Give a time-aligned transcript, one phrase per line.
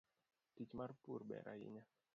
[0.55, 1.83] Tich mar pur ber hainya.